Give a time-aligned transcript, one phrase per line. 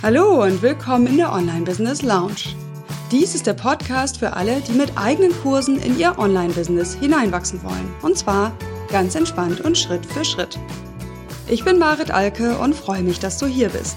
[0.00, 2.54] Hallo und willkommen in der Online Business Lounge.
[3.10, 7.92] Dies ist der Podcast für alle, die mit eigenen Kursen in ihr Online-Business hineinwachsen wollen.
[8.02, 8.56] Und zwar
[8.92, 10.56] ganz entspannt und Schritt für Schritt.
[11.48, 13.96] Ich bin Marit Alke und freue mich, dass du hier bist.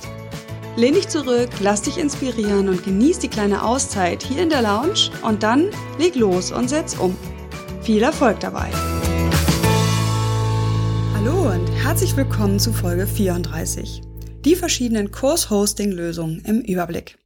[0.75, 5.11] Lehn dich zurück, lass dich inspirieren und genieß die kleine Auszeit hier in der Lounge
[5.21, 7.15] und dann leg los und setz um.
[7.83, 8.71] Viel Erfolg dabei!
[11.15, 14.01] Hallo und herzlich willkommen zu Folge 34.
[14.43, 17.19] Die verschiedenen Kurs-Hosting-Lösungen im Überblick.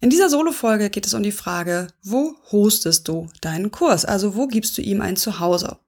[0.00, 4.04] In dieser Solo-Folge geht es um die Frage, wo hostest du deinen Kurs?
[4.04, 5.78] Also wo gibst du ihm ein Zuhause?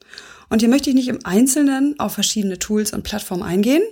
[0.49, 3.83] Und hier möchte ich nicht im Einzelnen auf verschiedene Tools und Plattformen eingehen,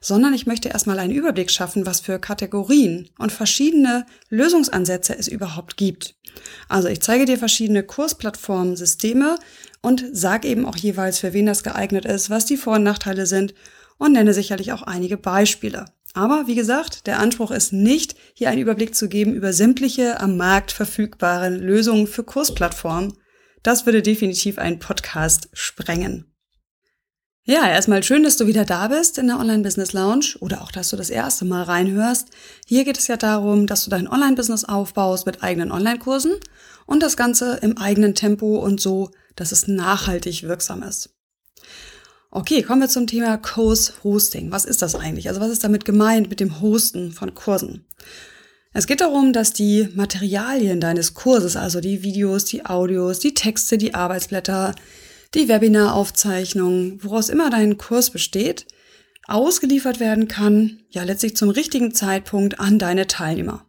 [0.00, 5.76] sondern ich möchte erstmal einen Überblick schaffen, was für Kategorien und verschiedene Lösungsansätze es überhaupt
[5.76, 6.14] gibt.
[6.70, 9.36] Also ich zeige dir verschiedene Kursplattformen, Systeme
[9.82, 13.26] und sage eben auch jeweils, für wen das geeignet ist, was die Vor- und Nachteile
[13.26, 13.52] sind
[13.98, 15.86] und nenne sicherlich auch einige Beispiele.
[16.14, 20.36] Aber wie gesagt, der Anspruch ist nicht, hier einen Überblick zu geben über sämtliche am
[20.36, 23.12] Markt verfügbaren Lösungen für Kursplattformen.
[23.62, 26.32] Das würde definitiv einen Podcast sprengen.
[27.48, 30.72] Ja, erstmal schön, dass du wieder da bist in der Online Business Lounge oder auch,
[30.72, 32.28] dass du das erste Mal reinhörst.
[32.66, 36.32] Hier geht es ja darum, dass du dein Online-Business aufbaust mit eigenen Online-Kursen
[36.86, 41.15] und das Ganze im eigenen Tempo und so, dass es nachhaltig wirksam ist.
[42.36, 44.52] Okay, kommen wir zum Thema Kurs Hosting.
[44.52, 45.30] Was ist das eigentlich?
[45.30, 47.86] Also was ist damit gemeint mit dem Hosten von Kursen?
[48.74, 53.78] Es geht darum, dass die Materialien deines Kurses, also die Videos, die Audios, die Texte,
[53.78, 54.74] die Arbeitsblätter,
[55.34, 58.66] die Webinaraufzeichnungen, woraus immer dein Kurs besteht,
[59.26, 63.65] ausgeliefert werden kann, ja letztlich zum richtigen Zeitpunkt an deine Teilnehmer.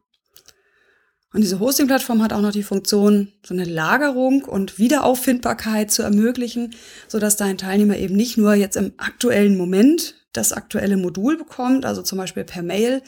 [1.34, 6.74] Und diese Hosting-Plattform hat auch noch die Funktion, so eine Lagerung und Wiederauffindbarkeit zu ermöglichen,
[7.08, 11.86] so dass dein Teilnehmer eben nicht nur jetzt im aktuellen Moment das aktuelle Modul bekommt,
[11.86, 13.02] also zum Beispiel per Mail,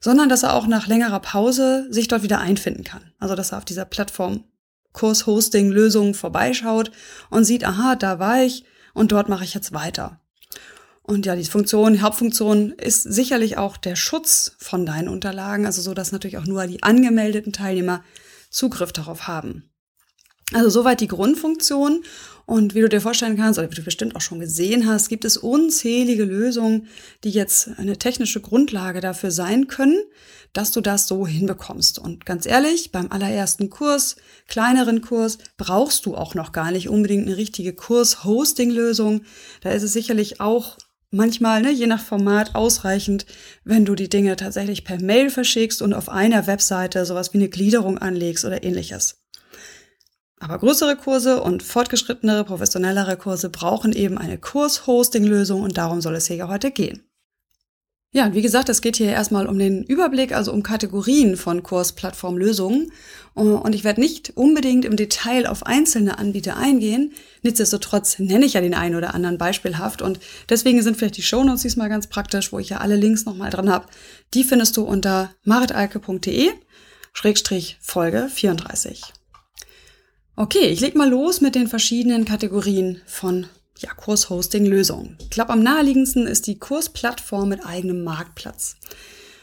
[0.00, 3.12] sondern dass er auch nach längerer Pause sich dort wieder einfinden kann.
[3.18, 4.44] Also dass er auf dieser Plattform
[4.92, 6.90] Kurs-Hosting-Lösungen vorbeischaut
[7.30, 8.64] und sieht, aha, da war ich
[8.94, 10.20] und dort mache ich jetzt weiter.
[11.06, 15.82] Und ja, die Funktion, die Hauptfunktion ist sicherlich auch der Schutz von deinen Unterlagen, also
[15.82, 18.02] so, dass natürlich auch nur die angemeldeten Teilnehmer
[18.50, 19.70] Zugriff darauf haben.
[20.52, 22.04] Also soweit die Grundfunktion.
[22.46, 25.24] Und wie du dir vorstellen kannst, oder wie du bestimmt auch schon gesehen hast, gibt
[25.24, 26.88] es unzählige Lösungen,
[27.22, 29.98] die jetzt eine technische Grundlage dafür sein können,
[30.52, 31.98] dass du das so hinbekommst.
[31.98, 34.16] Und ganz ehrlich, beim allerersten Kurs,
[34.46, 39.22] kleineren Kurs, brauchst du auch noch gar nicht unbedingt eine richtige Kurs-Hosting-Lösung.
[39.62, 40.76] Da ist es sicherlich auch
[41.14, 43.24] manchmal, ne, je nach Format ausreichend,
[43.64, 47.48] wenn du die Dinge tatsächlich per Mail verschickst und auf einer Webseite sowas wie eine
[47.48, 49.22] Gliederung anlegst oder ähnliches.
[50.40, 56.26] Aber größere Kurse und fortgeschrittenere, professionellere Kurse brauchen eben eine Kurs-Hosting-Lösung und darum soll es
[56.26, 57.02] hier ja heute gehen.
[58.16, 62.92] Ja, wie gesagt, es geht hier erstmal um den Überblick, also um Kategorien von Kursplattformlösungen.
[63.34, 67.12] Und ich werde nicht unbedingt im Detail auf einzelne Anbieter eingehen.
[67.42, 70.00] Nichtsdestotrotz nenne ich ja den einen oder anderen beispielhaft.
[70.00, 73.50] Und deswegen sind vielleicht die Shownotes diesmal ganz praktisch, wo ich ja alle Links nochmal
[73.50, 73.86] dran habe.
[74.32, 76.50] Die findest du unter maritalke.de
[77.14, 79.02] Schrägstrich Folge 34.
[80.36, 83.46] Okay, ich leg mal los mit den verschiedenen Kategorien von
[83.78, 85.16] ja, Kurshosting-Lösungen.
[85.20, 88.76] Ich glaube, am naheliegendsten ist die Kursplattform mit eigenem Marktplatz.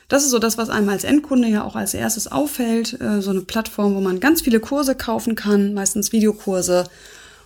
[0.08, 3.00] Das ist so das, was einem als Endkunde ja auch als erstes auffällt.
[3.00, 6.90] Äh, so eine Plattform, wo man ganz viele Kurse kaufen kann, meistens Videokurse.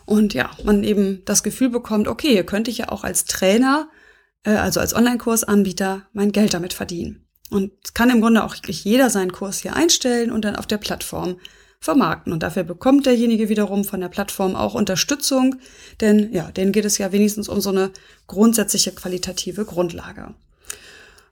[0.06, 3.88] Und ja, man eben das Gefühl bekommt, okay, hier könnte ich ja auch als Trainer,
[4.44, 7.28] äh, also als Online-Kursanbieter, mein Geld damit verdienen.
[7.52, 10.78] Und kann im Grunde auch wirklich jeder seinen Kurs hier einstellen und dann auf der
[10.78, 11.38] Plattform
[11.86, 12.34] vermarkten.
[12.34, 15.56] Und dafür bekommt derjenige wiederum von der Plattform auch Unterstützung,
[16.02, 17.92] denn ja, denen geht es ja wenigstens um so eine
[18.28, 20.34] grundsätzliche qualitative Grundlage.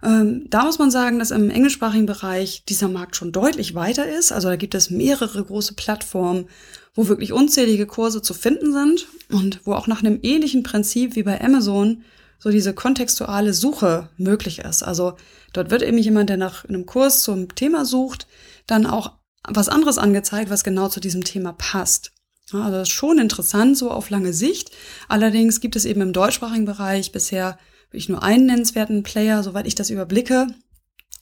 [0.04, 4.32] Ähm, da muss man sagen, dass im englischsprachigen Bereich dieser Markt schon deutlich weiter ist.
[4.32, 6.48] Also da gibt es mehrere große Plattformen,
[6.94, 11.24] wo wirklich unzählige Kurse zu finden sind und wo auch nach einem ähnlichen Prinzip wie
[11.24, 12.04] bei Amazon
[12.38, 14.84] so diese kontextuale Suche möglich ist.
[14.84, 15.14] Also
[15.54, 18.28] dort wird eben jemand, der nach einem Kurs zum Thema sucht,
[18.68, 19.14] dann auch
[19.48, 22.12] was anderes angezeigt, was genau zu diesem Thema passt.
[22.52, 24.72] Also das ist schon interessant, so auf lange Sicht.
[25.08, 27.58] Allerdings gibt es eben im deutschsprachigen Bereich bisher
[27.90, 30.48] wirklich nur einen nennenswerten Player, soweit ich das überblicke.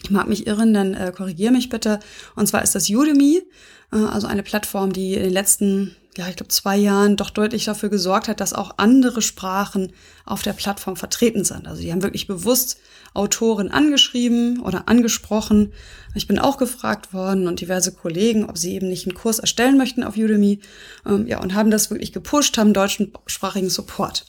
[0.04, 2.00] Ich mag mich irren, dann äh, korrigiere mich bitte.
[2.36, 3.44] Und zwar ist das Udemy,
[3.92, 7.64] äh, also eine Plattform, die in den letzten ja, ich glaube, zwei Jahren doch deutlich
[7.64, 9.94] dafür gesorgt hat, dass auch andere Sprachen
[10.26, 11.68] auf der Plattform vertreten sind.
[11.68, 12.78] Also die haben wirklich bewusst
[13.14, 15.72] Autoren angeschrieben oder angesprochen.
[16.14, 19.78] Ich bin auch gefragt worden und diverse Kollegen, ob sie eben nicht einen Kurs erstellen
[19.78, 20.60] möchten auf Udemy.
[21.06, 24.26] Ähm, ja, und haben das wirklich gepusht, haben deutschsprachigen Support.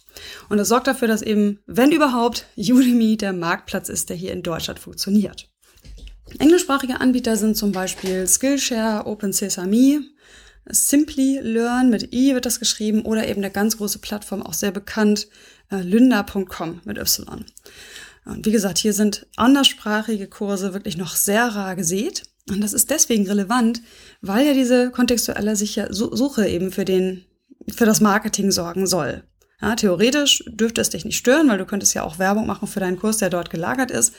[0.49, 4.45] Und das sorgt dafür, dass eben, wenn überhaupt, Udemy der Marktplatz ist, der hier in
[4.45, 5.49] Deutschland funktioniert.
[6.39, 10.03] Englischsprachige Anbieter sind zum Beispiel Skillshare, Open Sesame,
[10.69, 14.71] Simply Learn mit i wird das geschrieben oder eben eine ganz große Plattform, auch sehr
[14.71, 15.29] bekannt,
[15.71, 17.45] äh, lynda.com mit y.
[18.25, 22.23] Und wie gesagt, hier sind anderssprachige Kurse wirklich noch sehr rar gesät.
[22.49, 23.83] Und das ist deswegen relevant,
[24.21, 27.25] weil ja diese kontextuelle Suche eben für den,
[27.69, 29.25] für das Marketing sorgen soll.
[29.63, 32.81] Ja, theoretisch dürfte es dich nicht stören, weil du könntest ja auch Werbung machen für
[32.81, 34.13] deinen Kurs, der dort gelagert ist.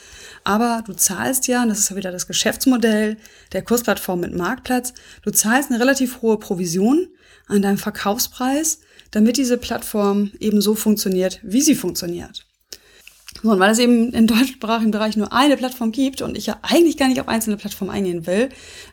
[0.46, 3.18] Aber du zahlst ja, und das ist ja wieder das Geschäftsmodell
[3.52, 7.10] der Kursplattform mit Marktplatz, du zahlst eine relativ hohe Provision
[7.48, 8.80] an deinem Verkaufspreis,
[9.12, 12.46] damit diese Plattform eben so funktioniert, wie sie funktioniert.
[13.42, 16.58] So, und weil es eben im deutschsprachigen Bereich nur eine Plattform gibt und ich ja
[16.62, 18.48] eigentlich gar nicht auf einzelne Plattformen eingehen will,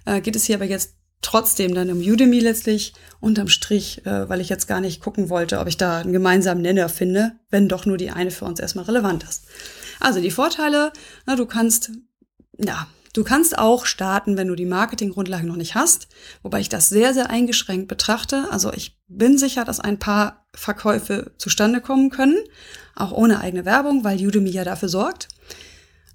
[0.05, 4.41] äh, geht es hier aber jetzt trotzdem dann um Udemy letztlich unterm Strich, äh, weil
[4.41, 7.87] ich jetzt gar nicht gucken wollte, ob ich da einen gemeinsamen Nenner finde, wenn doch
[7.87, 9.45] nur die eine für uns erstmal relevant ist.
[10.01, 10.93] Also die Vorteile,
[11.27, 11.91] na, du kannst,
[12.59, 16.09] ja, du kannst auch starten, wenn du die Marketinggrundlagen noch nicht hast,
[16.43, 18.47] wobei ich das sehr, sehr eingeschränkt betrachte.
[18.51, 22.39] Also ich bin sicher, dass ein paar Verkäufe zustande kommen können,
[22.97, 25.29] auch ohne eigene Werbung, weil Udemy ja dafür sorgt.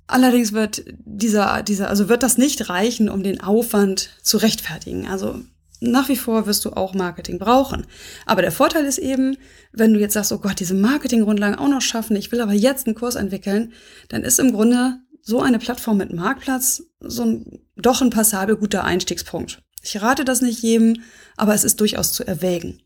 [0.07, 5.07] Allerdings wird dieser, dieser, also wird das nicht reichen, um den Aufwand zu rechtfertigen.
[5.07, 5.41] Also
[5.79, 7.85] nach wie vor wirst du auch Marketing brauchen.
[8.25, 9.37] Aber der Vorteil ist eben,
[9.71, 12.87] wenn du jetzt sagst, oh Gott, diese Marketinggrundlagen auch noch schaffen, ich will aber jetzt
[12.87, 13.73] einen Kurs entwickeln,
[14.09, 18.83] dann ist im Grunde so eine Plattform mit Marktplatz so ein, doch ein passabel guter
[18.83, 19.63] Einstiegspunkt.
[19.81, 21.01] Ich rate das nicht jedem,
[21.35, 22.81] aber es ist durchaus zu erwägen.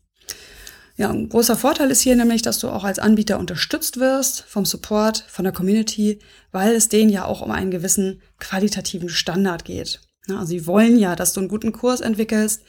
[1.00, 4.66] Ja, ein großer Vorteil ist hier nämlich, dass du auch als Anbieter unterstützt wirst vom
[4.66, 6.18] Support, von der Community,
[6.52, 10.02] weil es denen ja auch um einen gewissen qualitativen Standard geht.
[10.28, 12.64] Also sie wollen ja, dass du einen guten Kurs entwickelst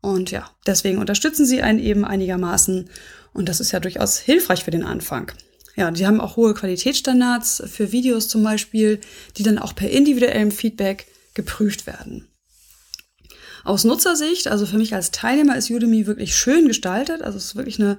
[0.00, 2.90] und ja, deswegen unterstützen sie einen eben einigermaßen
[3.32, 5.30] und das ist ja durchaus hilfreich für den Anfang.
[5.76, 9.00] Ja, die haben auch hohe Qualitätsstandards für Videos zum Beispiel,
[9.36, 12.26] die dann auch per individuellem Feedback geprüft werden.
[13.66, 17.20] Aus Nutzersicht, also für mich als Teilnehmer ist Udemy wirklich schön gestaltet.
[17.22, 17.98] Also es ist wirklich eine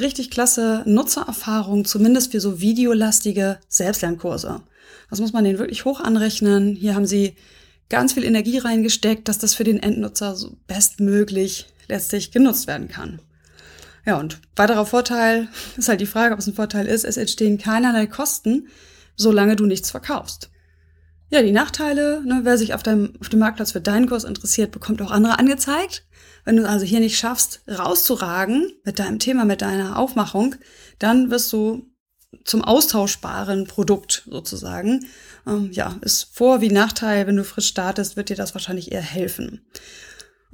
[0.00, 4.60] richtig klasse Nutzererfahrung, zumindest für so videolastige Selbstlernkurse.
[5.08, 6.74] Das muss man denen wirklich hoch anrechnen.
[6.74, 7.36] Hier haben sie
[7.88, 13.20] ganz viel Energie reingesteckt, dass das für den Endnutzer so bestmöglich letztlich genutzt werden kann.
[14.04, 15.48] Ja, und weiterer Vorteil
[15.78, 18.68] ist halt die Frage, ob es ein Vorteil ist, es entstehen keinerlei Kosten,
[19.16, 20.50] solange du nichts verkaufst.
[21.36, 24.70] Ja, die Nachteile, ne, wer sich auf, deinem, auf dem Marktplatz für deinen Kurs interessiert,
[24.70, 26.06] bekommt auch andere angezeigt.
[26.46, 30.54] Wenn du also hier nicht schaffst, rauszuragen mit deinem Thema, mit deiner Aufmachung,
[30.98, 31.90] dann wirst du
[32.46, 35.04] zum austauschbaren Produkt sozusagen.
[35.46, 39.02] Ähm, ja, ist Vor- wie Nachteil, wenn du frisch startest, wird dir das wahrscheinlich eher
[39.02, 39.60] helfen.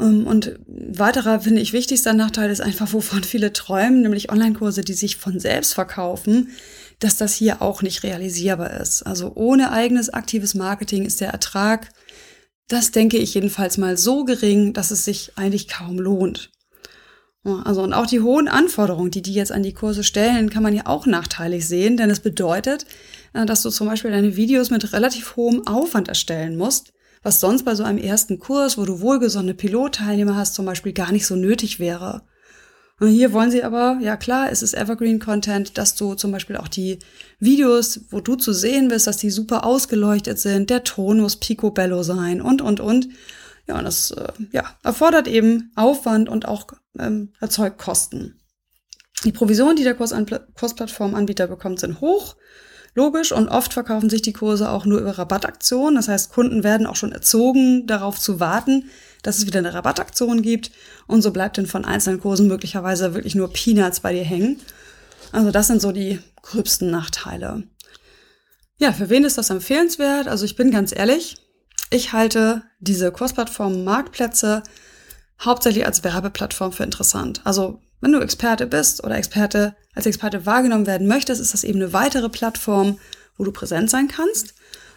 [0.00, 4.94] Ähm, und weiterer, finde ich, wichtigster Nachteil ist einfach, wovon viele träumen, nämlich Online-Kurse, die
[4.94, 6.48] sich von selbst verkaufen
[7.02, 9.02] dass das hier auch nicht realisierbar ist.
[9.02, 11.90] Also ohne eigenes aktives Marketing ist der Ertrag,
[12.68, 16.50] das denke ich jedenfalls mal so gering, dass es sich eigentlich kaum lohnt.
[17.44, 20.74] Also und auch die hohen Anforderungen, die die jetzt an die Kurse stellen, kann man
[20.74, 22.86] ja auch nachteilig sehen, denn es bedeutet,
[23.32, 26.92] äh, dass du zum Beispiel deine Videos mit relativ hohem Aufwand erstellen musst,
[27.24, 31.10] was sonst bei so einem ersten Kurs, wo du wohlgesonnene Pilotteilnehmer hast, zum Beispiel gar
[31.10, 32.22] nicht so nötig wäre.
[33.02, 36.56] Und hier wollen sie aber, ja klar, es ist Evergreen Content, dass du zum Beispiel
[36.56, 37.00] auch die
[37.40, 42.04] Videos, wo du zu sehen bist, dass die super ausgeleuchtet sind, der Ton muss picobello
[42.04, 43.08] sein und, und, und.
[43.66, 48.40] Ja, und das äh, ja, erfordert eben Aufwand und auch ähm, erzeugt Kosten.
[49.24, 52.36] Die Provisionen, die der Kursplattformanbieter bekommt, sind hoch.
[52.94, 55.94] Logisch und oft verkaufen sich die Kurse auch nur über Rabattaktionen.
[55.94, 58.90] Das heißt, Kunden werden auch schon erzogen, darauf zu warten,
[59.22, 60.70] dass es wieder eine Rabattaktion gibt
[61.06, 64.60] und so bleibt dann von einzelnen Kursen möglicherweise wirklich nur Peanuts bei dir hängen.
[65.30, 67.62] Also das sind so die gröbsten Nachteile.
[68.78, 70.28] Ja, für wen ist das empfehlenswert?
[70.28, 71.36] Also ich bin ganz ehrlich,
[71.90, 74.62] ich halte diese Kursplattformen Marktplätze
[75.40, 77.40] hauptsächlich als Werbeplattform für interessant.
[77.44, 81.80] Also wenn du Experte bist oder Experte als Experte wahrgenommen werden möchtest, ist das eben
[81.80, 82.98] eine weitere Plattform,
[83.38, 84.54] wo du präsent sein kannst.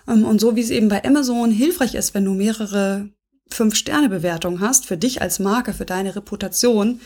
[0.08, 3.10] Ähm, und so wie es eben bei Amazon hilfreich ist, wenn du mehrere
[3.50, 7.00] Fünf-Sterne-Bewertung hast, für dich als Marke, für deine Reputation,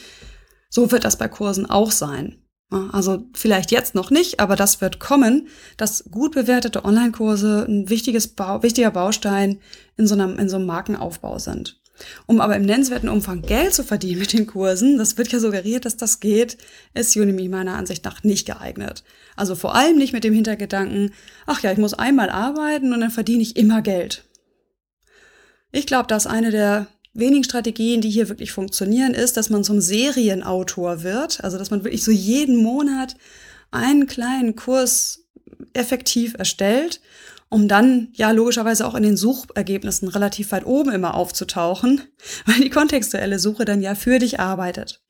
[0.69, 2.37] so wird das bei Kursen auch sein.
[2.69, 8.27] Also vielleicht jetzt noch nicht, aber das wird kommen, dass gut bewertete Online-Kurse ein wichtiges
[8.27, 9.59] Bau, wichtiger Baustein
[9.97, 11.81] in so, einem, in so einem Markenaufbau sind.
[12.25, 15.85] Um aber im nennenswerten Umfang Geld zu verdienen mit den Kursen, das wird ja suggeriert,
[15.85, 16.57] dass das geht,
[16.93, 19.03] ist Udemy meiner Ansicht nach nicht geeignet.
[19.35, 21.11] Also vor allem nicht mit dem Hintergedanken,
[21.45, 24.25] ach ja, ich muss einmal arbeiten und dann verdiene ich immer Geld.
[25.71, 29.81] Ich glaube, dass eine der wenigen Strategien, die hier wirklich funktionieren, ist, dass man zum
[29.81, 31.43] Serienautor wird.
[31.43, 33.15] Also, dass man wirklich so jeden Monat
[33.71, 35.25] einen kleinen Kurs
[35.73, 37.01] effektiv erstellt
[37.49, 42.01] um dann ja logischerweise auch in den Suchergebnissen relativ weit oben immer aufzutauchen,
[42.45, 45.01] weil die kontextuelle Suche dann ja für dich arbeitet.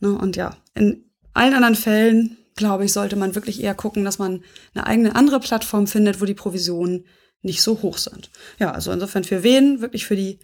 [0.00, 4.18] Ne, und ja, in allen anderen Fällen, glaube ich, sollte man wirklich eher gucken, dass
[4.18, 4.42] man
[4.74, 7.06] eine eigene andere Plattform findet, wo die Provisionen
[7.42, 8.30] nicht so hoch sind.
[8.58, 9.80] Ja, also insofern für wen?
[9.80, 10.38] Wirklich für die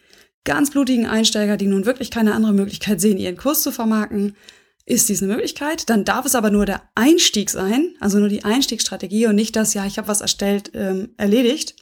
[0.44, 4.36] ganz blutigen Einsteiger, die nun wirklich keine andere Möglichkeit sehen, ihren Kurs zu vermarkten,
[4.84, 5.88] ist dies eine Möglichkeit.
[5.88, 9.74] Dann darf es aber nur der Einstieg sein, also nur die Einstiegsstrategie und nicht das,
[9.74, 11.76] ja, ich habe was erstellt, ähm, erledigt.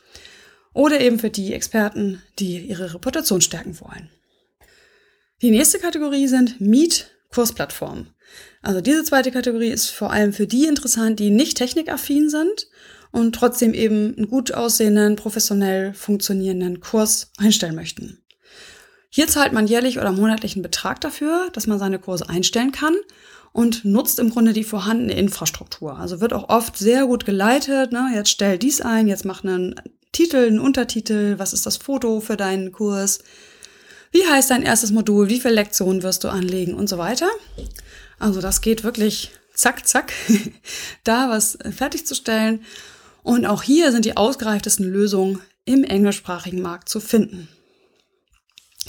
[0.73, 4.09] Oder eben für die Experten, die ihre Reputation stärken wollen.
[5.43, 8.11] Die nächste Kategorie sind Miet-Kursplattformen.
[8.63, 12.69] Also diese zweite Kategorie ist vor allem für die interessant, die nicht technikaffin sind
[13.11, 18.20] und trotzdem eben einen gut aussehenden, professionell funktionierenden Kurs einstellen möchten.
[19.13, 22.97] Hier zahlt man jährlich oder monatlichen Betrag dafür, dass man seine Kurse einstellen kann
[23.53, 25.99] und nutzt im Grunde die vorhandene Infrastruktur.
[25.99, 27.91] Also wird auch oft sehr gut geleitet.
[27.91, 28.13] Ne?
[28.15, 29.75] Jetzt stell dies ein, jetzt mach einen
[30.13, 33.19] Titel, einen Untertitel, was ist das Foto für deinen Kurs,
[34.13, 37.29] wie heißt dein erstes Modul, wie viele Lektionen wirst du anlegen und so weiter.
[38.21, 40.13] Also das geht wirklich zack, zack,
[41.05, 42.63] da was fertigzustellen.
[43.23, 47.49] Und auch hier sind die ausgereiftesten Lösungen im englischsprachigen Markt zu finden.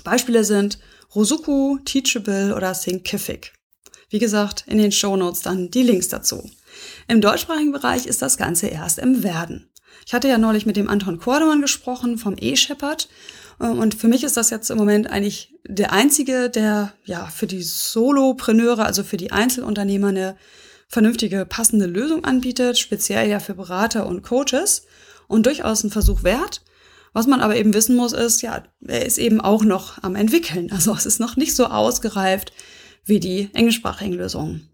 [0.03, 0.79] Beispiele sind
[1.13, 3.53] Rosuku, Teachable oder Thinkific.
[4.09, 6.49] Wie gesagt, in den Show Notes dann die Links dazu.
[7.07, 9.69] Im deutschsprachigen Bereich ist das Ganze erst im Werden.
[10.05, 13.09] Ich hatte ja neulich mit dem Anton Kordemann gesprochen vom E-Shepherd
[13.59, 17.61] und für mich ist das jetzt im Moment eigentlich der einzige, der ja für die
[17.61, 20.35] Solopreneure, also für die Einzelunternehmer eine
[20.87, 24.87] vernünftige, passende Lösung anbietet, speziell ja für Berater und Coaches
[25.27, 26.63] und durchaus ein Versuch wert.
[27.13, 30.71] Was man aber eben wissen muss, ist, ja, er ist eben auch noch am entwickeln.
[30.71, 32.53] Also es ist noch nicht so ausgereift
[33.03, 34.69] wie die englischsprachigen Lösungen.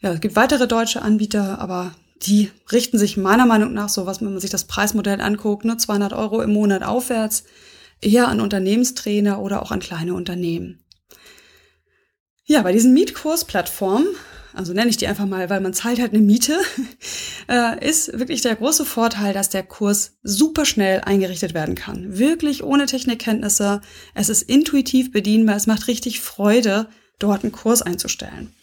[0.00, 4.20] Ja, es gibt weitere deutsche Anbieter, aber die richten sich meiner Meinung nach so, was
[4.20, 7.44] wenn man sich das Preismodell anguckt, nur 200 Euro im Monat aufwärts,
[8.00, 10.84] eher an Unternehmenstrainer oder auch an kleine Unternehmen.
[12.44, 14.06] Ja, bei diesen Mietkursplattformen
[14.54, 16.58] also nenne ich die einfach mal, weil man zahlt halt eine Miete,
[17.48, 22.18] äh, ist wirklich der große Vorteil, dass der Kurs super schnell eingerichtet werden kann.
[22.18, 23.80] Wirklich ohne Technikkenntnisse.
[24.14, 25.56] Es ist intuitiv bedienbar.
[25.56, 26.86] Es macht richtig Freude,
[27.18, 28.54] dort einen Kurs einzustellen.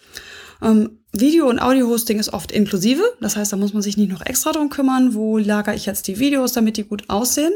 [0.62, 3.04] Ähm, Video- und Audio-Hosting ist oft inklusive.
[3.20, 5.14] Das heißt, da muss man sich nicht noch extra drum kümmern.
[5.14, 7.54] Wo lagere ich jetzt die Videos, damit die gut aussehen?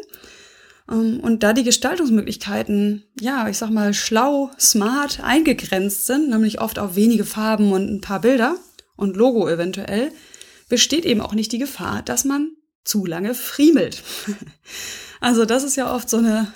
[0.90, 6.80] Ähm, und da die Gestaltungsmöglichkeiten, ja, ich sag mal, schlau, smart eingegrenzt sind, nämlich oft
[6.80, 8.58] auf wenige Farben und ein paar Bilder
[8.96, 10.12] und Logo eventuell,
[10.70, 12.52] besteht eben auch nicht die Gefahr, dass man
[12.84, 14.04] zu lange friemelt.
[15.20, 16.52] also das ist ja oft so eine,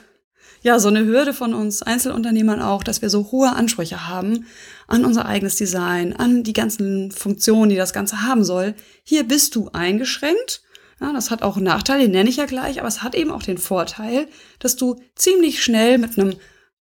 [0.62, 4.46] ja, so eine Hürde von uns Einzelunternehmern auch, dass wir so hohe Ansprüche haben
[4.88, 8.76] an unser eigenes Design, an die ganzen Funktionen, die das Ganze haben soll.
[9.04, 10.62] Hier bist du eingeschränkt
[11.02, 13.32] ja, das hat auch einen Nachteil, den nenne ich ja gleich, aber es hat eben
[13.32, 14.28] auch den Vorteil,
[14.60, 16.36] dass du ziemlich schnell mit einem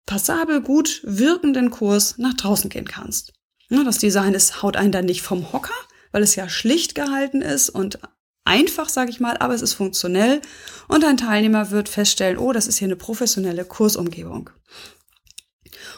[0.05, 3.33] passabel gut wirkenden Kurs nach draußen gehen kannst.
[3.69, 5.73] Ja, das Design ist, haut einen dann nicht vom Hocker,
[6.11, 7.99] weil es ja schlicht gehalten ist und
[8.43, 10.41] einfach, sage ich mal, aber es ist funktionell
[10.87, 14.49] und ein Teilnehmer wird feststellen, oh, das ist hier eine professionelle Kursumgebung.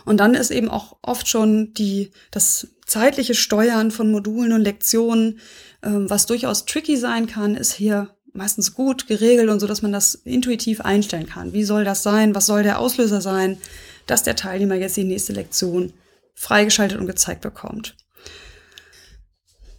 [0.06, 5.40] Und dann ist eben auch oft schon die, das zeitliche Steuern von Modulen und Lektionen
[5.84, 10.16] was durchaus tricky sein kann, ist hier meistens gut geregelt und so, dass man das
[10.16, 11.54] intuitiv einstellen kann.
[11.54, 12.34] Wie soll das sein?
[12.34, 13.58] Was soll der Auslöser sein,
[14.08, 15.94] dass der Teilnehmer jetzt die nächste Lektion
[16.34, 17.96] freigeschaltet und gezeigt bekommt?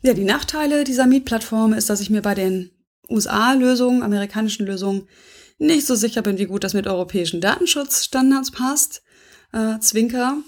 [0.02, 2.70] Ja, die Nachteile dieser Mietplattform ist, dass ich mir bei den
[3.08, 5.08] USA-Lösungen, amerikanischen Lösungen,
[5.58, 9.02] nicht so sicher bin, wie gut das mit europäischen Datenschutzstandards passt.
[9.52, 10.38] Äh, Zwinker.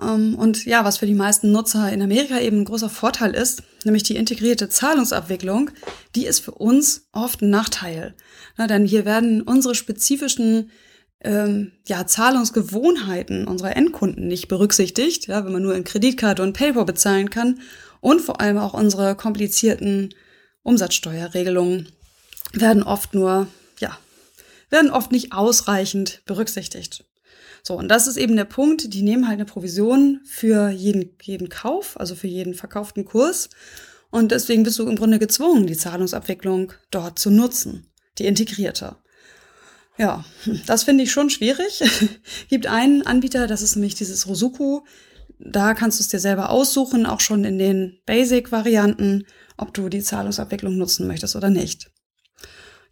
[0.00, 3.62] Ähm, und ja, was für die meisten Nutzer in Amerika eben ein großer Vorteil ist,
[3.84, 5.70] nämlich die integrierte Zahlungsabwicklung,
[6.14, 8.14] die ist für uns oft ein Nachteil.
[8.56, 10.70] Na, denn hier werden unsere spezifischen
[11.22, 16.84] ähm, ja, Zahlungsgewohnheiten unserer Endkunden nicht berücksichtigt, ja, wenn man nur in Kreditkarte und PayPal
[16.84, 17.60] bezahlen kann
[18.00, 20.14] und vor allem auch unsere komplizierten
[20.62, 21.88] Umsatzsteuerregelungen
[22.52, 23.48] werden oft nur,
[23.80, 23.96] ja,
[24.70, 27.04] werden oft nicht ausreichend berücksichtigt.
[27.62, 31.48] So, und das ist eben der Punkt, die nehmen halt eine Provision für jeden, jeden
[31.48, 33.50] Kauf, also für jeden verkauften Kurs.
[34.10, 37.86] Und deswegen bist du im Grunde gezwungen, die Zahlungsabwicklung dort zu nutzen,
[38.18, 38.96] die integrierte.
[39.98, 40.24] Ja,
[40.66, 41.82] das finde ich schon schwierig.
[42.48, 44.80] Gibt einen Anbieter, das ist nämlich dieses Rosuku.
[45.38, 49.26] Da kannst du es dir selber aussuchen, auch schon in den Basic-Varianten,
[49.56, 51.90] ob du die Zahlungsabwicklung nutzen möchtest oder nicht.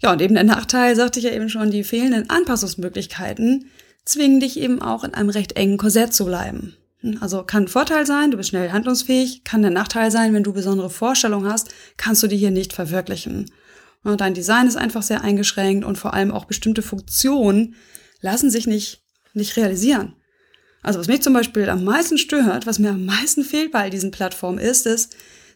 [0.01, 3.71] Ja, und eben der Nachteil, sagte ich ja eben schon, die fehlenden Anpassungsmöglichkeiten
[4.09, 6.77] zwingen dich eben auch in einem recht engen Korsett zu bleiben.
[7.21, 10.53] Also kann ein Vorteil sein, du bist schnell handlungsfähig, kann der Nachteil sein, wenn du
[10.53, 13.50] besondere Vorstellungen hast, kannst du die hier nicht verwirklichen.
[14.03, 17.75] Dein Design ist einfach sehr eingeschränkt und vor allem auch bestimmte Funktionen
[18.21, 19.03] lassen sich nicht,
[19.35, 20.15] nicht realisieren.
[20.83, 23.91] Also was mich zum Beispiel am meisten stört, was mir am meisten fehlt bei all
[23.91, 25.11] diesen Plattformen ist es,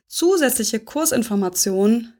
[0.06, 2.12] zusätzliche Kursinformationen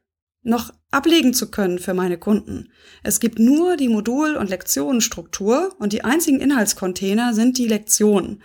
[0.42, 2.68] noch ablegen zu können für meine Kunden.
[3.02, 8.42] Es gibt nur die Modul- und Lektionenstruktur und die einzigen Inhaltscontainer sind die Lektionen.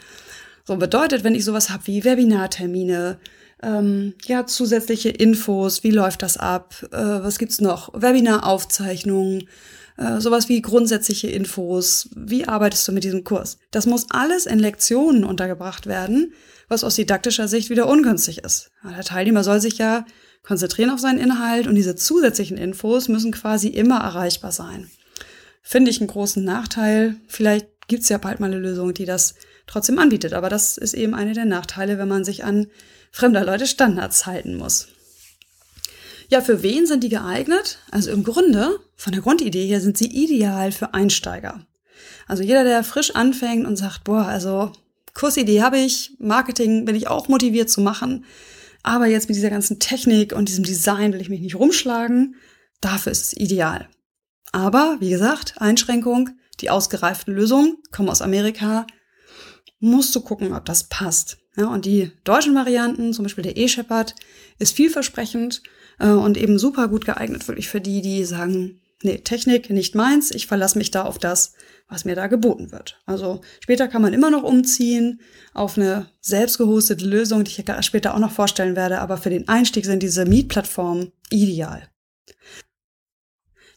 [0.63, 3.19] So bedeutet, wenn ich sowas habe wie Webinartermine,
[3.63, 9.47] ähm, ja, zusätzliche Infos, wie läuft das ab, äh, was gibt's noch, Webinaraufzeichnungen,
[9.97, 13.57] äh, sowas wie grundsätzliche Infos, wie arbeitest du mit diesem Kurs.
[13.71, 16.33] Das muss alles in Lektionen untergebracht werden,
[16.67, 18.69] was aus didaktischer Sicht wieder ungünstig ist.
[18.83, 20.05] Der Teilnehmer soll sich ja
[20.43, 24.89] konzentrieren auf seinen Inhalt und diese zusätzlichen Infos müssen quasi immer erreichbar sein.
[25.61, 27.15] Finde ich einen großen Nachteil.
[27.27, 30.33] Vielleicht gibt's ja bald mal eine Lösung, die das trotzdem anbietet.
[30.33, 32.67] Aber das ist eben eine der Nachteile, wenn man sich an
[33.11, 34.87] fremder Leute Standards halten muss.
[36.29, 37.79] Ja, für wen sind die geeignet?
[37.91, 41.65] Also im Grunde, von der Grundidee her, sind sie ideal für Einsteiger.
[42.27, 44.73] Also jeder, der frisch anfängt und sagt, boah, also
[45.13, 48.25] Kursidee habe ich, Marketing bin ich auch motiviert zu machen,
[48.87, 52.35] aber jetzt mit dieser ganzen Technik und diesem Design will ich mich nicht rumschlagen,
[52.79, 53.89] dafür ist es ideal.
[54.53, 56.29] Aber, wie gesagt, Einschränkung,
[56.61, 58.87] die ausgereiften Lösungen kommen aus Amerika,
[59.79, 61.37] musst du gucken, ob das passt.
[61.57, 64.15] Ja, und die deutschen Varianten, zum Beispiel der E-Shepherd,
[64.57, 65.63] ist vielversprechend
[65.99, 70.31] äh, und eben super gut geeignet wirklich für die, die sagen, nee, Technik nicht meins,
[70.31, 71.53] ich verlasse mich da auf das,
[71.87, 72.99] was mir da geboten wird.
[73.05, 75.21] Also später kann man immer noch umziehen
[75.53, 79.47] auf eine selbst gehostete Lösung, die ich später auch noch vorstellen werde, aber für den
[79.47, 81.87] Einstieg sind diese Mietplattformen ideal.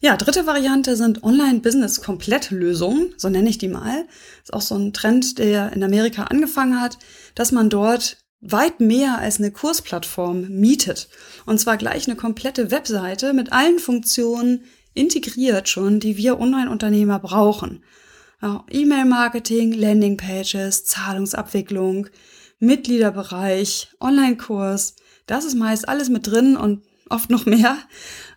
[0.03, 4.07] Ja, dritte Variante sind Online-Business-Komplettlösungen, so nenne ich die mal.
[4.43, 6.97] Ist auch so ein Trend, der in Amerika angefangen hat,
[7.35, 11.11] dass man dort weit mehr als eine Kursplattform mietet.
[11.45, 14.65] Und zwar gleich eine komplette Webseite mit allen Funktionen
[15.01, 17.83] integriert schon, die wir Online-Unternehmer brauchen.
[18.71, 22.09] E-Mail-Marketing, Landing-Pages, Zahlungsabwicklung,
[22.59, 24.95] Mitgliederbereich, Online-Kurs.
[25.27, 27.77] Das ist meist alles mit drin und oft noch mehr,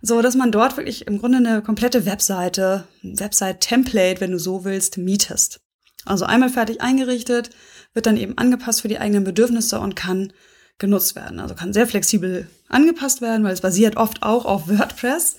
[0.01, 4.97] so dass man dort wirklich im Grunde eine komplette Webseite, Website-Template, wenn du so willst,
[4.97, 5.59] mietest.
[6.05, 7.51] Also einmal fertig eingerichtet,
[7.93, 10.33] wird dann eben angepasst für die eigenen Bedürfnisse und kann
[10.79, 11.39] genutzt werden.
[11.39, 15.37] Also kann sehr flexibel angepasst werden, weil es basiert oft auch auf WordPress.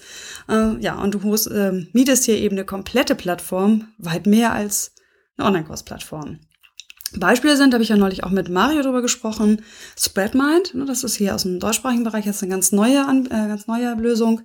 [0.48, 4.92] Äh, ja, und du musst, äh, mietest hier eben eine komplette Plattform, weit mehr als
[5.36, 6.38] eine Online-Kurs-Plattform.
[7.16, 9.62] Beispiele sind, habe ich ja neulich auch mit Mario drüber gesprochen,
[9.96, 13.66] Spreadmind, ne, das ist hier aus dem deutschsprachigen Bereich jetzt eine ganz neue, äh, ganz
[13.66, 14.42] neue Lösung.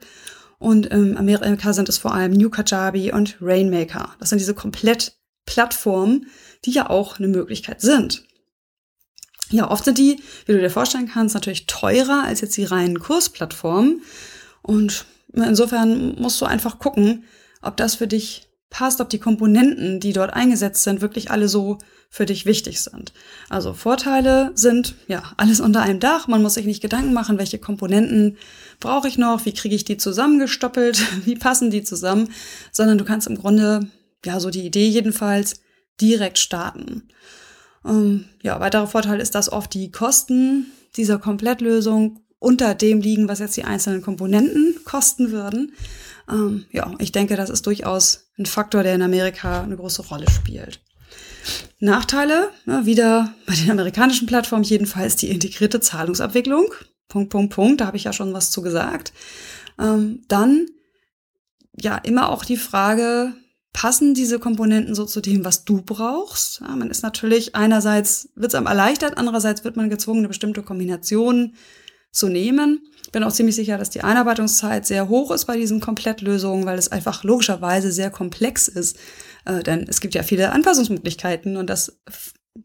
[0.60, 4.10] Und in Amerika sind es vor allem New Kajabi und Rainmaker.
[4.20, 6.28] Das sind diese komplett Plattformen,
[6.66, 8.26] die ja auch eine Möglichkeit sind.
[9.50, 13.00] Ja, oft sind die, wie du dir vorstellen kannst, natürlich teurer als jetzt die reinen
[13.00, 14.04] Kursplattformen.
[14.62, 17.24] Und insofern musst du einfach gucken,
[17.62, 21.80] ob das für dich passt, ob die Komponenten, die dort eingesetzt sind, wirklich alle so
[22.12, 23.14] für dich wichtig sind.
[23.50, 26.28] Also Vorteile sind, ja, alles unter einem Dach.
[26.28, 28.38] Man muss sich nicht Gedanken machen, welche Komponenten
[28.80, 32.32] brauche ich noch, wie kriege ich die zusammengestoppelt, wie passen die zusammen,
[32.72, 33.88] sondern du kannst im Grunde,
[34.26, 35.62] ja, so die Idee jedenfalls,
[36.02, 37.10] direkt starten.
[37.86, 43.40] Ähm, ja, weiterer Vorteil ist, dass oft die Kosten dieser Komplettlösung unter dem liegen, was
[43.40, 45.74] jetzt die einzelnen Komponenten kosten würden.
[46.30, 50.30] Ähm, ja, ich denke, das ist durchaus ein Faktor, der in Amerika eine große Rolle
[50.30, 50.82] spielt.
[51.80, 56.74] Nachteile, ja, wieder bei den amerikanischen Plattformen jedenfalls die integrierte Zahlungsabwicklung.
[57.08, 59.14] Punkt, Punkt, Punkt, da habe ich ja schon was zu gesagt.
[59.80, 60.68] Ähm, dann
[61.82, 63.34] ja immer auch die Frage,
[63.80, 66.60] passen diese Komponenten so zu dem, was du brauchst?
[66.60, 70.64] Ja, man ist natürlich einerseits wird es einem erleichtert, andererseits wird man gezwungen, eine bestimmte
[70.64, 71.54] Kombination
[72.12, 72.82] zu nehmen.
[73.14, 76.92] Bin auch ziemlich sicher, dass die Einarbeitungszeit sehr hoch ist bei diesen Komplettlösungen, weil es
[76.92, 78.98] einfach logischerweise sehr komplex ist.
[79.46, 82.02] Äh, denn es gibt ja viele Anpassungsmöglichkeiten und das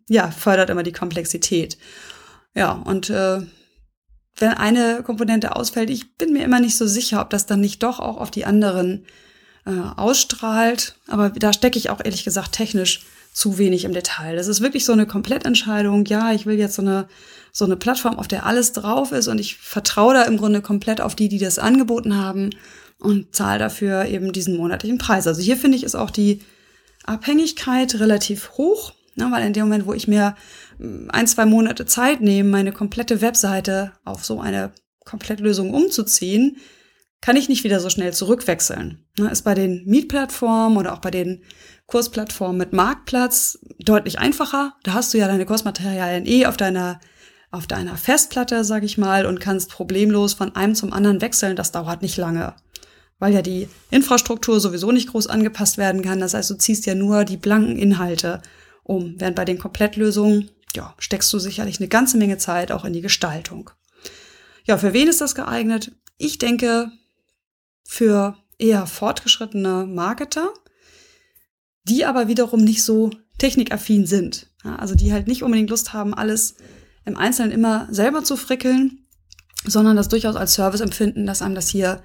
[0.08, 1.78] ja, fördert immer die Komplexität.
[2.56, 3.40] Ja, und äh,
[4.38, 7.84] wenn eine Komponente ausfällt, ich bin mir immer nicht so sicher, ob das dann nicht
[7.84, 9.06] doch auch auf die anderen
[9.66, 10.96] äh, ausstrahlt.
[11.08, 14.36] Aber da stecke ich auch ehrlich gesagt technisch zu wenig im Detail.
[14.36, 16.04] Das ist wirklich so eine Komplettentscheidung.
[16.06, 17.08] Ja, ich will jetzt so eine,
[17.52, 21.00] so eine Plattform, auf der alles drauf ist und ich vertraue da im Grunde komplett
[21.00, 22.50] auf die, die das angeboten haben
[22.98, 25.26] und zahle dafür eben diesen monatlichen Preis.
[25.26, 26.42] Also hier finde ich ist auch die
[27.04, 30.36] Abhängigkeit relativ hoch, ne, weil in dem Moment, wo ich mir
[30.78, 34.72] hm, ein, zwei Monate Zeit nehme, meine komplette Webseite auf so eine
[35.04, 36.56] Komplettlösung umzuziehen,
[37.24, 39.02] kann ich nicht wieder so schnell zurückwechseln.
[39.18, 41.42] Ne, ist bei den Mietplattformen oder auch bei den
[41.86, 44.74] Kursplattformen mit Marktplatz deutlich einfacher.
[44.82, 47.00] Da hast du ja deine Kursmaterialien eh auf deiner
[47.50, 51.56] auf deiner Festplatte, sag ich mal, und kannst problemlos von einem zum anderen wechseln.
[51.56, 52.56] Das dauert nicht lange
[53.20, 56.20] weil ja die Infrastruktur sowieso nicht groß angepasst werden kann.
[56.20, 58.42] Das heißt, du ziehst ja nur die blanken Inhalte
[58.82, 59.14] um.
[59.16, 63.00] Während bei den Komplettlösungen, ja, steckst du sicherlich eine ganze Menge Zeit auch in die
[63.00, 63.70] Gestaltung.
[64.66, 65.92] Ja, für wen ist das geeignet?
[66.18, 66.90] Ich denke,
[67.84, 70.52] für eher fortgeschrittene Marketer,
[71.84, 74.50] die aber wiederum nicht so technikaffin sind.
[74.64, 76.56] Ja, also die halt nicht unbedingt Lust haben, alles
[77.04, 79.06] im Einzelnen immer selber zu frickeln,
[79.66, 82.02] sondern das durchaus als Service empfinden, dass einem das hier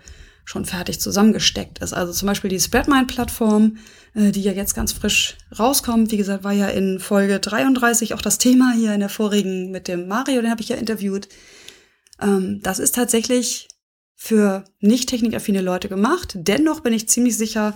[0.50, 1.94] schon fertig zusammengesteckt ist.
[1.94, 3.78] Also zum Beispiel die Spreadmind-Plattform,
[4.16, 6.12] äh, die ja jetzt ganz frisch rauskommt.
[6.12, 9.88] Wie gesagt, war ja in Folge 33 auch das Thema hier in der vorigen mit
[9.88, 11.30] dem Mario, den habe ich ja interviewt.
[12.20, 13.69] Ähm, das ist tatsächlich
[14.22, 16.34] für nicht technikaffine Leute gemacht.
[16.36, 17.74] Dennoch bin ich ziemlich sicher,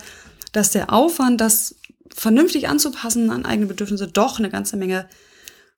[0.52, 1.78] dass der Aufwand, das
[2.14, 5.08] vernünftig anzupassen an eigene Bedürfnisse, doch eine ganze Menge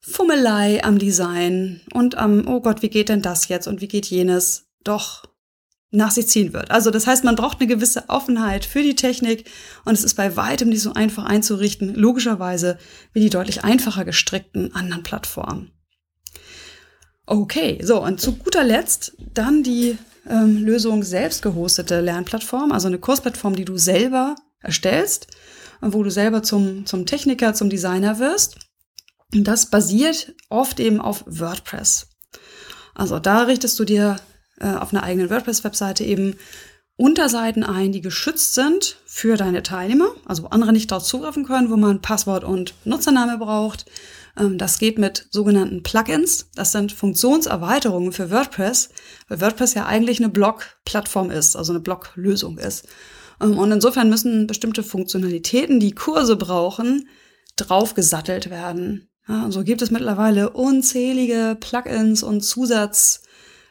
[0.00, 4.06] Fummelei am Design und am, oh Gott, wie geht denn das jetzt und wie geht
[4.06, 5.22] jenes, doch
[5.92, 6.72] nach sich ziehen wird.
[6.72, 9.48] Also das heißt, man braucht eine gewisse Offenheit für die Technik
[9.84, 12.76] und es ist bei weitem nicht so einfach einzurichten, logischerweise
[13.12, 15.70] wie die deutlich einfacher gestrickten anderen Plattformen.
[17.24, 19.96] Okay, so und zu guter Letzt dann die
[20.28, 25.28] ähm, Lösung selbst gehostete Lernplattform, also eine Kursplattform, die du selber erstellst,
[25.80, 28.58] wo du selber zum, zum Techniker, zum Designer wirst.
[29.32, 32.08] Und das basiert oft eben auf WordPress.
[32.94, 34.16] Also da richtest du dir
[34.58, 36.36] äh, auf einer eigenen WordPress-Webseite eben
[36.96, 41.76] Unterseiten ein, die geschützt sind für deine Teilnehmer, also andere nicht darauf zugreifen können, wo
[41.76, 43.84] man Passwort und Nutzername braucht.
[44.38, 46.50] Ähm, das geht mit sogenannten Plugins.
[46.54, 48.90] Das sind Funktionserweiterungen für WordPress,
[49.28, 52.86] weil WordPress ja eigentlich eine Blog-Plattform ist, also eine Blog-Lösung ist.
[53.40, 57.08] Ähm, und insofern müssen bestimmte Funktionalitäten, die Kurse brauchen,
[57.56, 59.08] draufgesattelt werden.
[59.28, 63.22] Ja, so gibt es mittlerweile unzählige Plugins und Zusatz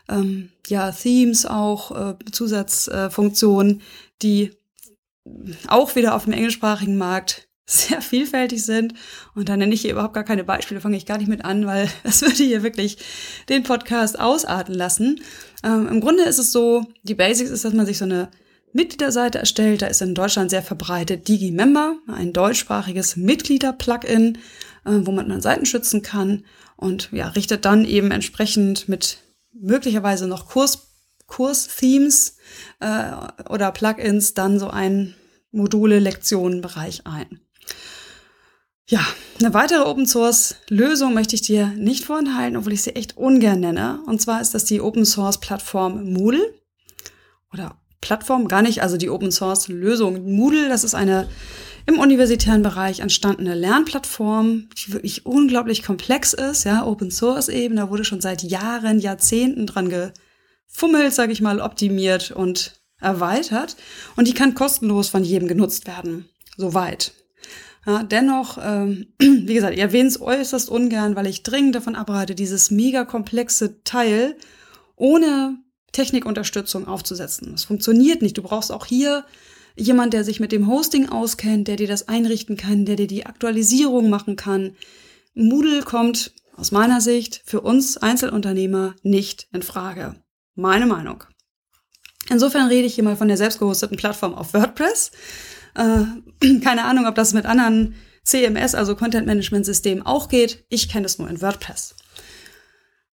[0.10, 3.84] ähm, ja, Themes auch, äh, Zusatzfunktionen, äh,
[4.22, 4.52] die
[5.68, 8.94] auch wieder auf dem englischsprachigen Markt sehr vielfältig sind.
[9.34, 11.66] Und da nenne ich hier überhaupt gar keine Beispiele, fange ich gar nicht mit an,
[11.66, 12.98] weil das würde hier wirklich
[13.50, 15.22] den Podcast ausarten lassen.
[15.64, 18.30] Ähm, Im Grunde ist es so, die Basics ist, dass man sich so eine
[18.74, 19.82] Mitgliederseite erstellt.
[19.82, 24.38] Da ist in Deutschland sehr verbreitet DigiMember, ein deutschsprachiges Mitglieder-Plugin,
[24.86, 26.44] äh, wo man dann Seiten schützen kann
[26.78, 29.20] und ja, richtet dann eben entsprechend mit
[29.54, 30.90] möglicherweise noch Kurs,
[31.28, 32.38] Kurs-Themes
[32.82, 33.12] äh,
[33.50, 35.16] oder Plugins dann so einen
[35.52, 37.40] Module-Lektionen-Bereich ein.
[38.88, 39.06] Ja,
[39.40, 43.60] eine weitere Open Source Lösung möchte ich dir nicht vorenthalten, obwohl ich sie echt ungern
[43.60, 44.00] nenne.
[44.06, 46.54] Und zwar ist das die Open Source Plattform Moodle
[47.52, 50.70] oder Plattform gar nicht, also die Open Source Lösung Moodle.
[50.70, 51.28] Das ist eine
[51.88, 57.90] im universitären Bereich entstandene Lernplattform, die wirklich unglaublich komplex ist, ja, Open Source eben, da
[57.90, 63.76] wurde schon seit Jahren, Jahrzehnten dran gefummelt, sage ich mal, optimiert und erweitert
[64.16, 67.14] und die kann kostenlos von jedem genutzt werden, soweit.
[67.86, 72.36] Ja, dennoch, ähm, wie gesagt, ich erwähne es äußerst ungern, weil ich dringend davon abrate,
[72.36, 74.36] dieses mega komplexe Teil
[74.96, 75.58] ohne
[75.92, 77.52] Technikunterstützung aufzusetzen.
[77.52, 78.38] Das funktioniert nicht.
[78.38, 79.26] Du brauchst auch hier
[79.78, 83.26] jemand, der sich mit dem Hosting auskennt, der dir das einrichten kann, der dir die
[83.26, 84.76] Aktualisierung machen kann.
[85.34, 90.16] Moodle kommt aus meiner Sicht für uns Einzelunternehmer nicht in Frage.
[90.56, 91.26] Meine Meinung.
[92.30, 95.12] Insofern rede ich hier mal von der selbstgehosteten Plattform auf WordPress.
[95.76, 100.66] Äh, keine Ahnung, ob das mit anderen CMS, also Content Management Systemen auch geht.
[100.70, 101.96] Ich kenne es nur in WordPress.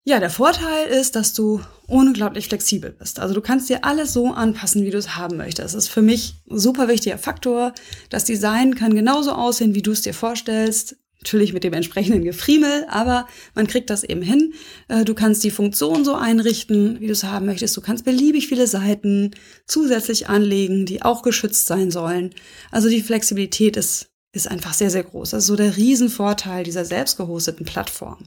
[0.04, 3.20] Ja, der Vorteil ist, dass du unglaublich flexibel bist.
[3.20, 5.60] Also du kannst dir alles so anpassen, wie du es haben möchtest.
[5.66, 7.74] Das ist für mich ein super wichtiger Faktor.
[8.10, 10.96] Das Design kann genauso aussehen, wie du es dir vorstellst.
[11.22, 14.54] Natürlich mit dem entsprechenden Gefriemel, aber man kriegt das eben hin.
[14.88, 17.76] Äh, du kannst die Funktion so einrichten, wie du es haben möchtest.
[17.76, 19.32] Du kannst beliebig viele Seiten
[19.68, 22.34] zusätzlich anlegen, die auch geschützt sein sollen.
[22.72, 25.32] Also die Flexibilität ist, ist einfach sehr, sehr groß.
[25.32, 28.20] Das ist so der Riesenvorteil dieser selbstgehosteten Plattform.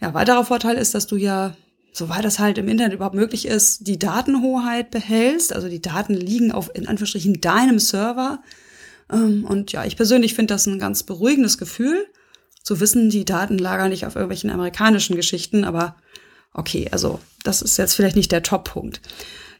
[0.00, 1.56] Ja, weiterer Vorteil ist, dass du ja,
[1.92, 5.52] soweit das halt im Internet überhaupt möglich ist, die Datenhoheit behältst.
[5.52, 8.42] Also die Daten liegen auf, in Anführungsstrichen, deinem Server.
[9.10, 12.06] Ähm, und ja, ich persönlich finde das ein ganz beruhigendes Gefühl,
[12.62, 15.96] zu wissen, die Daten lagern nicht auf irgendwelchen amerikanischen Geschichten, aber
[16.52, 19.00] okay, also das ist jetzt vielleicht nicht der Top-Punkt.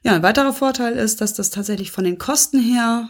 [0.03, 3.09] Ja, ein weiterer Vorteil ist, dass das tatsächlich von den Kosten her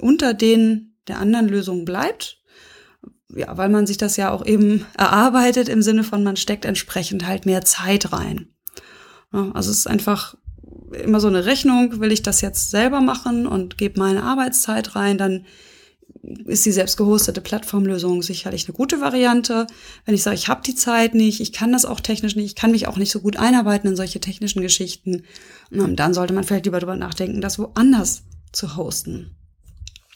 [0.00, 2.42] unter den der anderen Lösungen bleibt
[3.34, 7.26] ja, weil man sich das ja auch eben erarbeitet im Sinne von, man steckt entsprechend
[7.26, 8.48] halt mehr Zeit rein.
[9.30, 10.36] Also es ist einfach
[10.94, 15.18] immer so eine Rechnung, will ich das jetzt selber machen und gebe meine Arbeitszeit rein,
[15.18, 15.44] dann
[16.46, 19.66] ist die selbst gehostete Plattformlösung sicherlich eine gute Variante.
[20.04, 22.54] Wenn ich sage, ich habe die Zeit nicht, ich kann das auch technisch nicht, ich
[22.54, 25.24] kann mich auch nicht so gut einarbeiten in solche technischen Geschichten,
[25.72, 29.34] ähm, dann sollte man vielleicht lieber darüber nachdenken, das woanders zu hosten.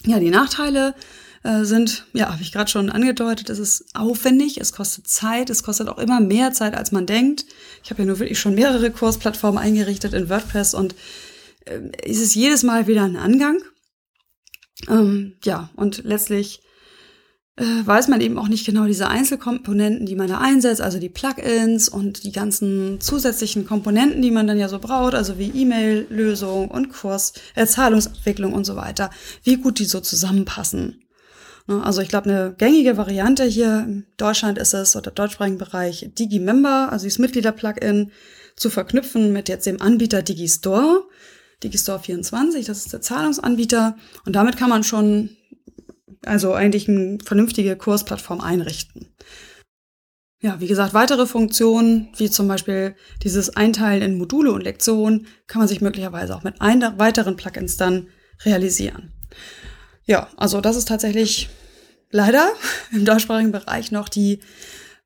[0.04, 0.94] Ja, die Nachteile
[1.46, 5.62] äh, sind, ja, habe ich gerade schon angedeutet, es ist aufwendig, es kostet Zeit, es
[5.62, 7.46] kostet auch immer mehr Zeit, als man denkt.
[7.84, 10.96] Ich habe ja nur wirklich schon mehrere Kursplattformen eingerichtet in WordPress und
[11.64, 13.58] äh, es ist jedes Mal wieder ein Angang.
[14.88, 16.62] Ähm, ja, und letztlich
[17.54, 21.08] äh, weiß man eben auch nicht genau diese Einzelkomponenten, die man da einsetzt, also die
[21.08, 26.68] Plugins und die ganzen zusätzlichen Komponenten, die man dann ja so braucht, also wie E-Mail-Lösung
[26.68, 29.10] und Kurs, äh, Zahlungsabwicklung und so weiter,
[29.44, 31.05] wie gut die so zusammenpassen.
[31.66, 36.10] Ne, also ich glaube, eine gängige Variante hier in Deutschland ist es, oder deutschsprachigen Bereich,
[36.18, 38.12] DigiMember, also dieses Mitglieder-Plugin,
[38.54, 41.04] zu verknüpfen mit jetzt dem Anbieter Digistore.
[41.62, 43.96] Digistore 24, das ist der Zahlungsanbieter.
[44.24, 45.30] Und damit kann man schon
[46.24, 49.14] also eigentlich eine vernünftige Kursplattform einrichten.
[50.42, 55.60] Ja, wie gesagt, weitere Funktionen, wie zum Beispiel dieses Einteilen in Module und Lektionen, kann
[55.60, 58.08] man sich möglicherweise auch mit weiteren Plugins dann
[58.44, 59.12] realisieren.
[60.06, 61.48] Ja, also das ist tatsächlich
[62.10, 62.52] leider
[62.92, 64.40] im deutschsprachigen Bereich noch die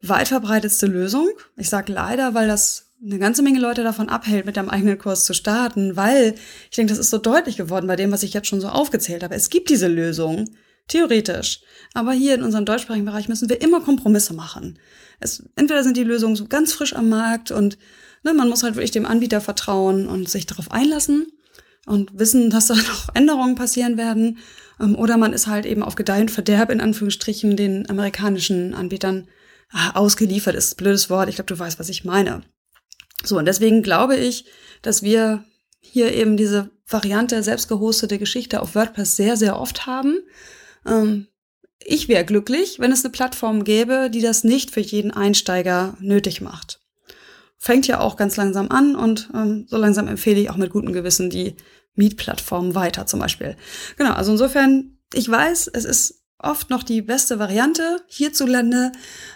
[0.03, 1.29] weit verbreitetste Lösung.
[1.57, 5.25] Ich sage leider, weil das eine ganze Menge Leute davon abhält, mit einem eigenen Kurs
[5.25, 6.35] zu starten, weil
[6.71, 9.23] ich denke, das ist so deutlich geworden bei dem, was ich jetzt schon so aufgezählt
[9.23, 9.35] habe.
[9.35, 10.51] Es gibt diese Lösung,
[10.89, 11.61] theoretisch.
[11.95, 14.79] Aber hier in unserem deutschsprachigen Bereich müssen wir immer Kompromisse machen.
[15.19, 17.79] Es, entweder sind die Lösungen so ganz frisch am Markt und
[18.23, 21.27] ne, man muss halt wirklich dem Anbieter vertrauen und sich darauf einlassen
[21.87, 24.39] und wissen, dass da noch Änderungen passieren werden.
[24.81, 29.29] Ähm, oder man ist halt eben auf Gedeih und Verderb in Anführungsstrichen den amerikanischen Anbietern
[29.73, 31.29] ah, ausgeliefert, ist ein blödes Wort.
[31.29, 32.43] Ich glaube, du weißt, was ich meine.
[33.23, 34.47] So, und deswegen glaube ich,
[34.83, 35.45] dass wir
[35.81, 40.19] hier eben diese Variante selbstgehostete Geschichte auf WordPress sehr, sehr oft haben.
[40.87, 41.27] Ähm,
[41.83, 46.41] ich wäre glücklich, wenn es eine Plattform gäbe, die das nicht für jeden Einsteiger nötig
[46.41, 46.80] macht.
[47.63, 50.95] Fängt ja auch ganz langsam an und ähm, so langsam empfehle ich auch mit gutem
[50.95, 51.57] Gewissen die
[51.95, 53.55] Mietplattform weiter zum Beispiel.
[53.99, 58.93] Genau, also insofern, ich weiß, es ist oft noch die beste Variante hierzulande.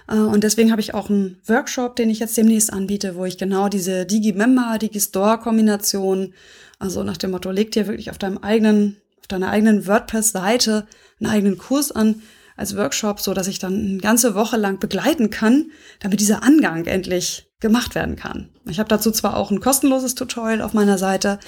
[0.08, 3.36] Äh, und deswegen habe ich auch einen Workshop, den ich jetzt demnächst anbiete, wo ich
[3.36, 6.32] genau diese Digi-Member, Digi-Store-Kombination,
[6.78, 10.86] also nach dem Motto, leg dir wirklich auf deinem eigenen, auf deiner eigenen WordPress-Seite
[11.20, 12.22] einen eigenen Kurs an
[12.56, 16.86] als Workshop, so dass ich dann eine ganze Woche lang begleiten kann, damit dieser Angang
[16.86, 18.50] endlich gemacht werden kann.
[18.68, 21.40] Ich habe dazu zwar auch ein kostenloses Tutorial auf meiner Seite,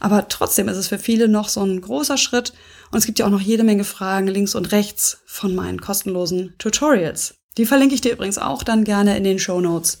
[0.00, 2.52] aber trotzdem ist es für viele noch so ein großer Schritt.
[2.90, 6.54] Und es gibt ja auch noch jede Menge Fragen links und rechts von meinen kostenlosen
[6.58, 7.34] Tutorials.
[7.58, 10.00] Die verlinke ich dir übrigens auch dann gerne in den Show Notes.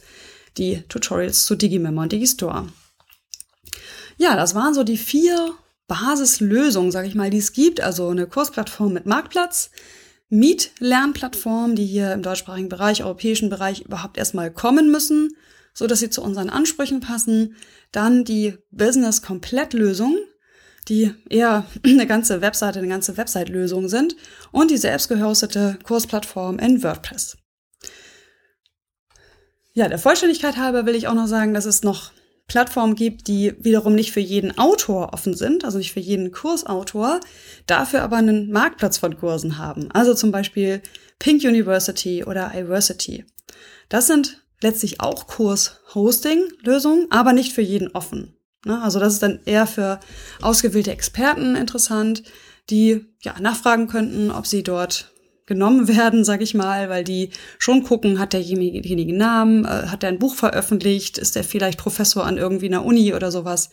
[0.56, 2.68] Die Tutorials zu Digimember und Digistore.
[4.16, 5.52] Ja, das waren so die vier
[5.86, 7.80] Basislösungen, sage ich mal, die es gibt.
[7.80, 9.70] Also eine Kursplattform mit Marktplatz,
[10.30, 15.30] Miet-Lernplattformen, die hier im deutschsprachigen Bereich, europäischen Bereich überhaupt erstmal kommen müssen
[15.74, 17.56] so dass sie zu unseren Ansprüchen passen.
[17.92, 20.18] Dann die Business-Komplettlösung,
[20.88, 24.16] die eher eine ganze Webseite, eine ganze Website-Lösung sind
[24.52, 27.36] und die selbst gehostete Kursplattform in WordPress.
[29.72, 32.10] Ja, der Vollständigkeit halber will ich auch noch sagen, dass es noch
[32.50, 37.20] Plattformen gibt, die wiederum nicht für jeden Autor offen sind, also nicht für jeden Kursautor,
[37.68, 39.88] dafür aber einen Marktplatz von Kursen haben.
[39.92, 40.82] Also zum Beispiel
[41.20, 43.24] Pink University oder iversity.
[43.88, 48.34] Das sind letztlich auch Kurs-Hosting-Lösung, aber nicht für jeden offen.
[48.66, 48.82] Ne?
[48.82, 50.00] Also das ist dann eher für
[50.42, 52.24] ausgewählte Experten interessant,
[52.68, 55.12] die ja nachfragen könnten, ob sie dort
[55.50, 60.08] genommen werden, sag ich mal, weil die schon gucken, hat derjenige Namen, äh, hat er
[60.08, 63.68] ein Buch veröffentlicht, ist er vielleicht Professor an irgendwie einer Uni oder sowas.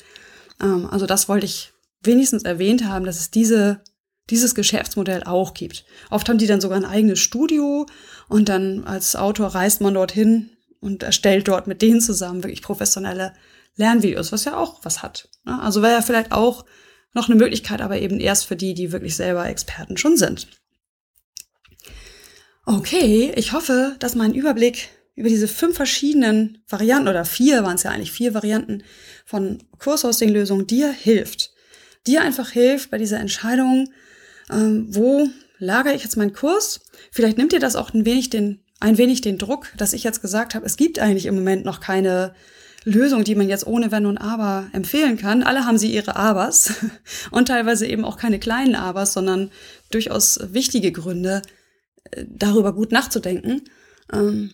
[0.60, 3.82] Ähm, also das wollte ich wenigstens erwähnt haben, dass es diese
[4.30, 5.86] dieses Geschäftsmodell auch gibt.
[6.10, 7.86] Oft haben die dann sogar ein eigenes Studio
[8.28, 10.50] und dann als Autor reist man dorthin
[10.82, 13.32] und erstellt dort mit denen zusammen wirklich professionelle
[13.78, 15.30] Lernvideos, was ja auch was hat.
[15.46, 15.62] Ne?
[15.62, 16.66] Also wäre ja vielleicht auch
[17.14, 20.50] noch eine Möglichkeit, aber eben erst für die, die wirklich selber Experten schon sind.
[22.70, 27.84] Okay, ich hoffe, dass mein Überblick über diese fünf verschiedenen Varianten oder vier waren es
[27.84, 28.84] ja eigentlich vier Varianten
[29.26, 31.52] von Kurshosting-Lösungen dir hilft.
[32.08, 33.88] Dir einfach hilft bei dieser Entscheidung,
[34.52, 36.82] ähm, wo lagere ich jetzt meinen Kurs?
[37.10, 40.22] Vielleicht nimmt dir das auch ein wenig den ein wenig den Druck, dass ich jetzt
[40.22, 42.36] gesagt habe, es gibt eigentlich im Moment noch keine
[42.84, 45.42] Lösung, die man jetzt ohne Wenn und Aber empfehlen kann.
[45.42, 46.74] Alle haben sie ihre Abers
[47.32, 49.52] und teilweise eben auch keine kleinen Abers, sondern
[49.90, 51.42] durchaus wichtige Gründe,
[52.28, 53.64] darüber gut nachzudenken.
[54.12, 54.52] Ähm,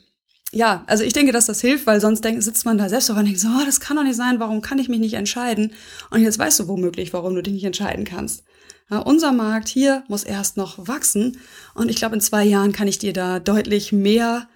[0.51, 3.23] ja, also ich denke, dass das hilft, weil sonst denk, sitzt man da selbst und
[3.23, 5.73] denkt so, oh, das kann doch nicht sein, warum kann ich mich nicht entscheiden?
[6.11, 8.43] Und jetzt weißt du womöglich, warum du dich nicht entscheiden kannst.
[8.91, 11.39] Ja, unser Markt hier muss erst noch wachsen
[11.73, 14.47] und ich glaube, in zwei Jahren kann ich dir da deutlich mehr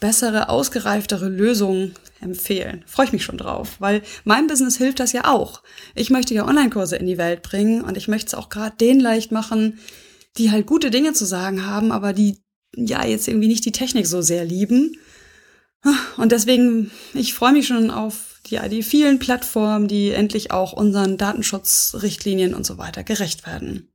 [0.00, 2.84] bessere, ausgereiftere Lösungen empfehlen.
[2.86, 5.62] Freue ich mich schon drauf, weil mein Business hilft das ja auch.
[5.94, 9.00] Ich möchte ja Online-Kurse in die Welt bringen und ich möchte es auch gerade denen
[9.00, 9.78] leicht machen,
[10.38, 12.38] die halt gute Dinge zu sagen haben, aber die
[12.74, 14.96] ja jetzt irgendwie nicht die Technik so sehr lieben.
[16.16, 21.18] Und deswegen, ich freue mich schon auf ja, die vielen Plattformen, die endlich auch unseren
[21.18, 23.92] Datenschutzrichtlinien und so weiter gerecht werden.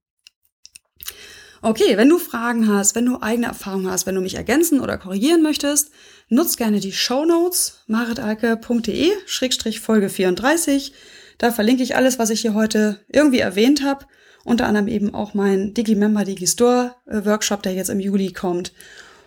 [1.61, 4.97] Okay, wenn du Fragen hast, wenn du eigene Erfahrungen hast, wenn du mich ergänzen oder
[4.97, 5.91] korrigieren möchtest,
[6.27, 10.93] nutzt gerne die Show Notes maritalke.de-folge 34.
[11.37, 14.05] Da verlinke ich alles, was ich hier heute irgendwie erwähnt habe.
[14.43, 18.73] Unter anderem eben auch mein Digi-Member Digi-Store äh, Workshop, der jetzt im Juli kommt.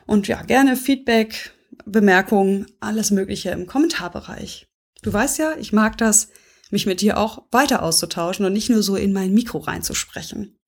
[0.07, 1.53] Und ja, gerne Feedback,
[1.85, 4.69] Bemerkungen, alles Mögliche im Kommentarbereich.
[5.03, 6.29] Du weißt ja, ich mag das,
[6.71, 10.59] mich mit dir auch weiter auszutauschen und nicht nur so in mein Mikro reinzusprechen.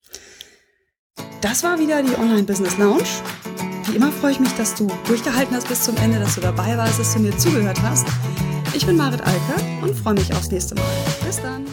[1.41, 3.03] Das war wieder die Online Business Lounge.
[3.85, 6.77] Wie immer freue ich mich, dass du durchgehalten hast bis zum Ende, dass du dabei
[6.77, 8.07] warst, dass du mir zugehört hast.
[8.73, 10.85] Ich bin Marit Alke und freue mich aufs nächste Mal.
[11.25, 11.65] Bis dann.